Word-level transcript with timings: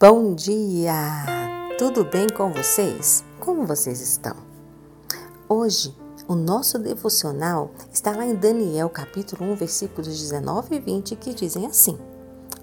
Bom 0.00 0.34
dia! 0.34 0.92
Tudo 1.78 2.04
bem 2.04 2.26
com 2.26 2.52
vocês? 2.52 3.24
Como 3.38 3.64
vocês 3.64 4.00
estão? 4.00 4.34
Hoje, 5.48 5.96
o 6.26 6.34
nosso 6.34 6.80
devocional 6.80 7.70
está 7.92 8.10
lá 8.10 8.26
em 8.26 8.34
Daniel, 8.34 8.90
capítulo 8.90 9.52
1, 9.52 9.54
versículos 9.54 10.08
19 10.08 10.74
e 10.74 10.80
20, 10.80 11.14
que 11.14 11.32
dizem 11.32 11.64
assim: 11.66 11.96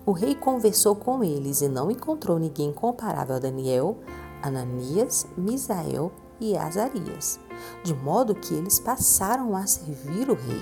O 0.06 0.12
rei 0.12 0.36
conversou 0.36 0.94
com 0.94 1.24
eles 1.24 1.62
e 1.62 1.70
não 1.70 1.90
encontrou 1.90 2.38
ninguém 2.38 2.74
comparável 2.74 3.38
a 3.38 3.40
Daniel, 3.40 3.98
Ananias, 4.44 5.26
Misael 5.38 6.12
e 6.38 6.58
Azarias, 6.58 7.40
de 7.82 7.94
modo 7.94 8.36
que 8.36 8.54
eles 8.54 8.78
passaram 8.78 9.56
a 9.56 9.66
servir 9.66 10.30
o 10.30 10.36
rei. 10.36 10.62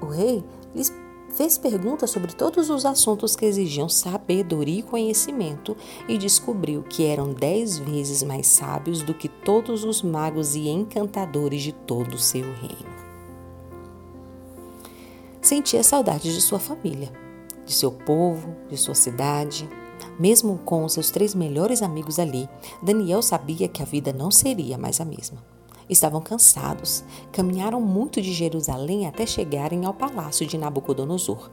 O 0.00 0.06
rei 0.06 0.42
lhes 0.74 0.90
fez 1.32 1.58
perguntas 1.58 2.10
sobre 2.10 2.32
todos 2.32 2.70
os 2.70 2.84
assuntos 2.84 3.34
que 3.34 3.46
exigiam 3.46 3.88
sabedoria 3.88 4.80
e 4.80 4.82
conhecimento 4.82 5.76
e 6.08 6.16
descobriu 6.18 6.82
que 6.82 7.04
eram 7.04 7.32
dez 7.32 7.78
vezes 7.78 8.22
mais 8.22 8.46
sábios 8.46 9.02
do 9.02 9.14
que 9.14 9.28
todos 9.28 9.84
os 9.84 10.02
magos 10.02 10.54
e 10.54 10.68
encantadores 10.68 11.62
de 11.62 11.72
todo 11.72 12.14
o 12.14 12.18
seu 12.18 12.44
reino. 12.44 12.92
Sentia 15.40 15.82
saudade 15.82 16.32
de 16.32 16.40
sua 16.40 16.58
família, 16.58 17.10
de 17.66 17.72
seu 17.72 17.90
povo, 17.90 18.54
de 18.68 18.76
sua 18.76 18.94
cidade. 18.94 19.68
Mesmo 20.18 20.58
com 20.58 20.88
seus 20.88 21.10
três 21.10 21.34
melhores 21.34 21.82
amigos 21.82 22.18
ali, 22.18 22.48
Daniel 22.82 23.22
sabia 23.22 23.66
que 23.68 23.82
a 23.82 23.84
vida 23.84 24.12
não 24.12 24.30
seria 24.30 24.78
mais 24.78 25.00
a 25.00 25.04
mesma. 25.04 25.42
Estavam 25.88 26.20
cansados, 26.20 27.04
caminharam 27.30 27.80
muito 27.80 28.20
de 28.20 28.32
Jerusalém 28.32 29.06
até 29.06 29.26
chegarem 29.26 29.84
ao 29.84 29.94
palácio 29.94 30.46
de 30.46 30.56
Nabucodonosor. 30.56 31.50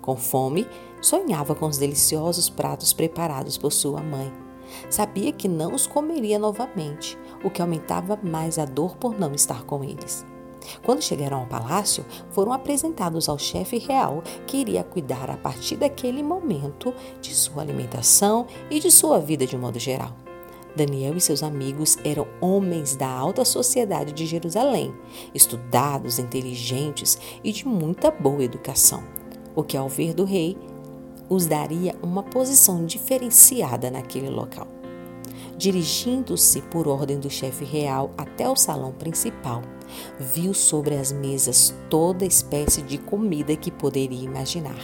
Com 0.00 0.16
fome, 0.16 0.66
sonhava 1.00 1.54
com 1.54 1.66
os 1.66 1.78
deliciosos 1.78 2.48
pratos 2.48 2.92
preparados 2.92 3.56
por 3.56 3.72
sua 3.72 4.02
mãe. 4.02 4.32
Sabia 4.88 5.32
que 5.32 5.48
não 5.48 5.74
os 5.74 5.86
comeria 5.86 6.38
novamente, 6.38 7.18
o 7.42 7.50
que 7.50 7.60
aumentava 7.60 8.18
mais 8.22 8.58
a 8.58 8.64
dor 8.64 8.96
por 8.96 9.18
não 9.18 9.32
estar 9.32 9.64
com 9.64 9.82
eles. 9.82 10.24
Quando 10.82 11.02
chegaram 11.02 11.40
ao 11.40 11.46
palácio, 11.46 12.04
foram 12.30 12.52
apresentados 12.52 13.28
ao 13.28 13.38
chefe 13.38 13.78
real, 13.78 14.22
que 14.46 14.58
iria 14.58 14.84
cuidar 14.84 15.30
a 15.30 15.36
partir 15.36 15.76
daquele 15.76 16.22
momento 16.22 16.94
de 17.20 17.34
sua 17.34 17.62
alimentação 17.62 18.46
e 18.70 18.78
de 18.78 18.90
sua 18.90 19.18
vida 19.18 19.46
de 19.46 19.56
modo 19.56 19.78
geral. 19.78 20.12
Daniel 20.74 21.16
e 21.16 21.20
seus 21.20 21.42
amigos 21.42 21.98
eram 22.04 22.26
homens 22.40 22.94
da 22.94 23.08
alta 23.08 23.44
sociedade 23.44 24.12
de 24.12 24.26
Jerusalém, 24.26 24.94
estudados, 25.34 26.18
inteligentes 26.18 27.18
e 27.42 27.52
de 27.52 27.66
muita 27.66 28.10
boa 28.10 28.42
educação, 28.42 29.02
o 29.54 29.62
que, 29.62 29.76
ao 29.76 29.88
ver 29.88 30.14
do 30.14 30.24
rei, 30.24 30.56
os 31.28 31.46
daria 31.46 31.94
uma 32.02 32.22
posição 32.22 32.84
diferenciada 32.84 33.90
naquele 33.90 34.28
local. 34.28 34.66
Dirigindo-se 35.56 36.62
por 36.62 36.88
ordem 36.88 37.18
do 37.18 37.28
chefe 37.28 37.64
real 37.64 38.12
até 38.16 38.48
o 38.48 38.56
salão 38.56 38.92
principal, 38.92 39.62
viu 40.18 40.54
sobre 40.54 40.94
as 40.94 41.12
mesas 41.12 41.74
toda 41.90 42.24
espécie 42.24 42.80
de 42.82 42.96
comida 42.96 43.54
que 43.56 43.70
poderia 43.70 44.24
imaginar. 44.24 44.80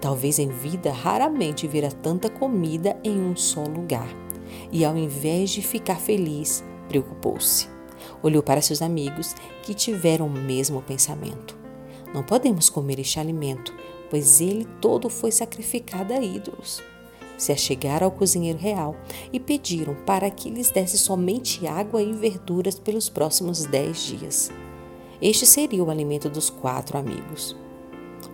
Talvez 0.00 0.38
em 0.38 0.48
vida 0.48 0.92
raramente 0.92 1.66
vira 1.66 1.90
tanta 1.90 2.28
comida 2.28 2.96
em 3.02 3.18
um 3.18 3.34
só 3.34 3.62
lugar 3.62 4.21
e, 4.70 4.84
ao 4.84 4.96
invés 4.96 5.50
de 5.50 5.62
ficar 5.62 6.00
feliz, 6.00 6.64
preocupou-se. 6.88 7.68
Olhou 8.22 8.42
para 8.42 8.60
seus 8.60 8.82
amigos 8.82 9.34
que 9.62 9.74
tiveram 9.74 10.26
o 10.26 10.30
mesmo 10.30 10.82
pensamento. 10.82 11.56
Não 12.12 12.22
podemos 12.22 12.68
comer 12.68 12.98
este 12.98 13.18
alimento, 13.18 13.74
pois 14.10 14.40
ele 14.40 14.66
todo 14.80 15.08
foi 15.08 15.32
sacrificado 15.32 16.12
a 16.12 16.20
ídolos. 16.20 16.82
Se 17.38 17.50
achegaram 17.50 18.04
ao 18.06 18.10
cozinheiro 18.10 18.58
real 18.58 18.94
e 19.32 19.40
pediram 19.40 19.94
para 20.06 20.30
que 20.30 20.50
lhes 20.50 20.70
desse 20.70 20.98
somente 20.98 21.66
água 21.66 22.02
e 22.02 22.12
verduras 22.12 22.78
pelos 22.78 23.08
próximos 23.08 23.64
dez 23.64 24.04
dias. 24.04 24.50
Este 25.20 25.46
seria 25.46 25.82
o 25.82 25.90
alimento 25.90 26.28
dos 26.28 26.50
quatro 26.50 26.98
amigos. 26.98 27.56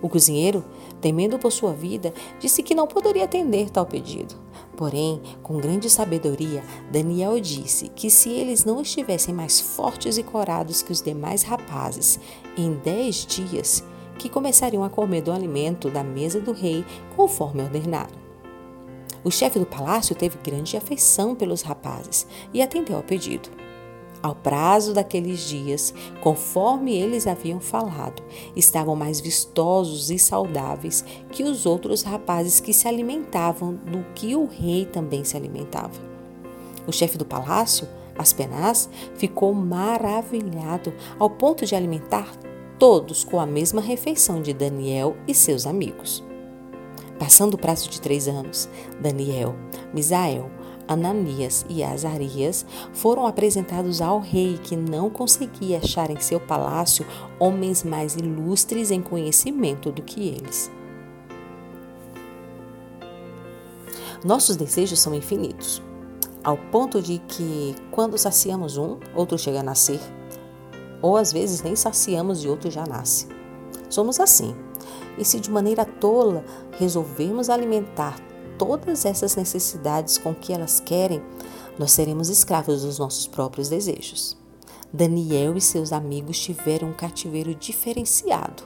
O 0.02 0.08
cozinheiro, 0.08 0.64
temendo 1.00 1.38
por 1.38 1.52
sua 1.52 1.72
vida, 1.72 2.12
disse 2.40 2.62
que 2.62 2.74
não 2.74 2.86
poderia 2.86 3.24
atender 3.24 3.70
tal 3.70 3.86
pedido. 3.86 4.34
Porém, 4.78 5.20
com 5.42 5.56
grande 5.56 5.90
sabedoria, 5.90 6.62
Daniel 6.88 7.40
disse 7.40 7.88
que 7.88 8.08
se 8.08 8.30
eles 8.30 8.64
não 8.64 8.80
estivessem 8.80 9.34
mais 9.34 9.58
fortes 9.58 10.16
e 10.16 10.22
corados 10.22 10.82
que 10.82 10.92
os 10.92 11.02
demais 11.02 11.42
rapazes, 11.42 12.20
em 12.56 12.74
dez 12.74 13.26
dias, 13.26 13.82
que 14.20 14.28
começariam 14.28 14.84
a 14.84 14.88
comer 14.88 15.22
do 15.22 15.32
alimento 15.32 15.90
da 15.90 16.04
mesa 16.04 16.40
do 16.40 16.52
rei, 16.52 16.84
conforme 17.16 17.60
ordenado. 17.60 18.14
O 19.24 19.32
chefe 19.32 19.58
do 19.58 19.66
palácio 19.66 20.14
teve 20.14 20.38
grande 20.44 20.76
afeição 20.76 21.34
pelos 21.34 21.62
rapazes 21.62 22.24
e 22.54 22.62
atendeu 22.62 22.98
ao 22.98 23.02
pedido. 23.02 23.50
Ao 24.20 24.34
prazo 24.34 24.92
daqueles 24.92 25.40
dias, 25.40 25.94
conforme 26.20 26.96
eles 26.96 27.26
haviam 27.26 27.60
falado, 27.60 28.22
estavam 28.56 28.96
mais 28.96 29.20
vistosos 29.20 30.10
e 30.10 30.18
saudáveis 30.18 31.04
que 31.30 31.44
os 31.44 31.66
outros 31.66 32.02
rapazes 32.02 32.58
que 32.58 32.72
se 32.72 32.88
alimentavam 32.88 33.74
do 33.74 34.04
que 34.14 34.34
o 34.34 34.46
rei 34.46 34.84
também 34.84 35.22
se 35.22 35.36
alimentava. 35.36 36.00
O 36.84 36.92
chefe 36.92 37.16
do 37.16 37.24
palácio, 37.24 37.86
Aspenaz, 38.16 38.88
ficou 39.14 39.54
maravilhado 39.54 40.92
ao 41.18 41.30
ponto 41.30 41.64
de 41.64 41.76
alimentar 41.76 42.34
todos 42.76 43.22
com 43.22 43.38
a 43.38 43.46
mesma 43.46 43.80
refeição 43.80 44.42
de 44.42 44.52
Daniel 44.52 45.16
e 45.28 45.34
seus 45.34 45.66
amigos. 45.66 46.24
Passando 47.18 47.54
o 47.54 47.58
prazo 47.58 47.88
de 47.88 48.00
três 48.00 48.28
anos, 48.28 48.68
Daniel, 49.00 49.54
Misael, 49.92 50.50
Ananias 50.88 51.66
e 51.68 51.84
Azarias 51.84 52.64
foram 52.94 53.26
apresentados 53.26 54.00
ao 54.00 54.18
rei, 54.18 54.58
que 54.58 54.74
não 54.74 55.10
conseguia 55.10 55.78
achar 55.78 56.10
em 56.10 56.18
seu 56.18 56.40
palácio 56.40 57.06
homens 57.38 57.84
mais 57.84 58.16
ilustres 58.16 58.90
em 58.90 59.02
conhecimento 59.02 59.92
do 59.92 60.02
que 60.02 60.28
eles. 60.28 60.70
Nossos 64.24 64.56
desejos 64.56 64.98
são 64.98 65.14
infinitos, 65.14 65.82
ao 66.42 66.56
ponto 66.56 67.00
de 67.00 67.18
que, 67.18 67.76
quando 67.90 68.16
saciamos 68.16 68.76
um, 68.76 68.96
outro 69.14 69.38
chega 69.38 69.60
a 69.60 69.62
nascer, 69.62 70.00
ou 71.02 71.16
às 71.16 71.32
vezes 71.32 71.62
nem 71.62 71.76
saciamos 71.76 72.42
e 72.42 72.48
outro 72.48 72.70
já 72.70 72.84
nasce. 72.84 73.28
Somos 73.88 74.18
assim. 74.18 74.56
E 75.16 75.24
se 75.24 75.38
de 75.38 75.50
maneira 75.50 75.84
tola 75.84 76.44
resolvermos 76.78 77.50
alimentar 77.50 78.16
todas 78.58 79.04
essas 79.04 79.36
necessidades 79.36 80.18
com 80.18 80.34
que 80.34 80.52
elas 80.52 80.80
querem, 80.80 81.22
nós 81.78 81.92
seremos 81.92 82.28
escravos 82.28 82.82
dos 82.82 82.98
nossos 82.98 83.26
próprios 83.26 83.68
desejos. 83.68 84.36
Daniel 84.92 85.56
e 85.56 85.60
seus 85.60 85.92
amigos 85.92 86.40
tiveram 86.40 86.88
um 86.88 86.92
cativeiro 86.92 87.54
diferenciado. 87.54 88.64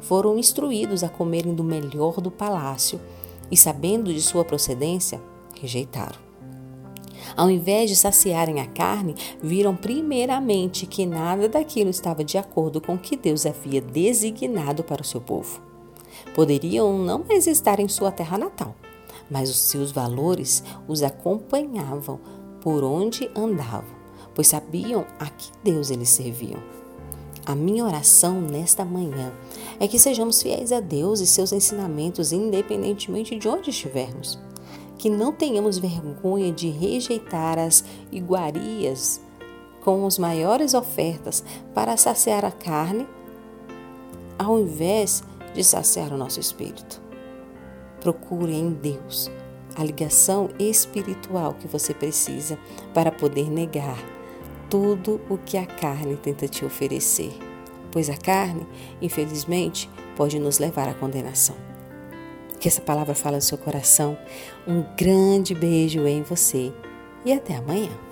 Foram 0.00 0.38
instruídos 0.38 1.02
a 1.02 1.08
comerem 1.08 1.54
do 1.54 1.64
melhor 1.64 2.20
do 2.20 2.30
palácio 2.30 3.00
e, 3.50 3.56
sabendo 3.56 4.12
de 4.12 4.20
sua 4.20 4.44
procedência, 4.44 5.20
rejeitaram. 5.58 6.18
Ao 7.36 7.48
invés 7.48 7.88
de 7.88 7.96
saciarem 7.96 8.60
a 8.60 8.66
carne, 8.66 9.14
viram 9.42 9.76
primeiramente 9.76 10.86
que 10.86 11.06
nada 11.06 11.48
daquilo 11.48 11.90
estava 11.90 12.24
de 12.24 12.36
acordo 12.36 12.80
com 12.80 12.94
o 12.94 12.98
que 12.98 13.16
Deus 13.16 13.46
havia 13.46 13.80
designado 13.80 14.82
para 14.82 15.02
o 15.02 15.04
seu 15.04 15.20
povo. 15.20 15.62
Poderiam 16.34 16.98
não 16.98 17.24
mais 17.26 17.46
estar 17.46 17.78
em 17.78 17.88
sua 17.88 18.10
terra 18.10 18.36
natal, 18.36 18.74
mas 19.30 19.48
os 19.48 19.58
seus 19.58 19.92
valores 19.92 20.62
os 20.88 21.02
acompanhavam 21.02 22.18
por 22.60 22.82
onde 22.84 23.30
andavam, 23.34 23.94
pois 24.34 24.48
sabiam 24.48 25.06
a 25.18 25.26
que 25.26 25.50
Deus 25.62 25.90
eles 25.90 26.08
serviam. 26.08 26.60
A 27.46 27.54
minha 27.54 27.84
oração 27.84 28.40
nesta 28.40 28.84
manhã 28.84 29.32
é 29.78 29.88
que 29.88 29.98
sejamos 29.98 30.42
fiéis 30.42 30.72
a 30.72 30.80
Deus 30.80 31.20
e 31.20 31.26
seus 31.26 31.52
ensinamentos, 31.52 32.32
independentemente 32.32 33.36
de 33.36 33.48
onde 33.48 33.70
estivermos. 33.70 34.38
Que 34.98 35.08
não 35.08 35.32
tenhamos 35.32 35.78
vergonha 35.78 36.52
de 36.52 36.68
rejeitar 36.68 37.58
as 37.58 37.82
iguarias 38.12 39.20
com 39.80 40.06
as 40.06 40.18
maiores 40.18 40.74
ofertas 40.74 41.42
para 41.74 41.96
saciar 41.96 42.44
a 42.44 42.52
carne, 42.52 43.08
ao 44.38 44.58
invés 44.60 45.22
de 45.54 45.64
saciar 45.64 46.12
o 46.12 46.18
nosso 46.18 46.38
espírito. 46.38 47.00
Procure 48.00 48.52
em 48.52 48.70
Deus 48.70 49.30
a 49.76 49.84
ligação 49.84 50.50
espiritual 50.58 51.54
que 51.54 51.68
você 51.68 51.94
precisa 51.94 52.58
para 52.92 53.12
poder 53.12 53.50
negar 53.50 53.98
tudo 54.68 55.20
o 55.28 55.36
que 55.36 55.56
a 55.56 55.66
carne 55.66 56.16
tenta 56.16 56.46
te 56.46 56.64
oferecer, 56.64 57.32
pois 57.90 58.08
a 58.08 58.16
carne, 58.16 58.66
infelizmente, 59.02 59.90
pode 60.16 60.38
nos 60.38 60.58
levar 60.58 60.88
à 60.88 60.94
condenação. 60.94 61.56
Que 62.58 62.68
essa 62.68 62.80
palavra 62.80 63.14
fale 63.14 63.36
no 63.36 63.42
seu 63.42 63.56
coração. 63.56 64.18
Um 64.66 64.84
grande 64.96 65.54
beijo 65.54 66.06
em 66.06 66.22
você 66.22 66.72
e 67.24 67.32
até 67.32 67.56
amanhã. 67.56 68.09